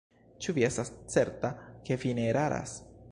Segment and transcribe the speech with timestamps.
[0.45, 1.53] Ĉu vi estas certa,
[1.91, 2.75] ke vi ne eraras?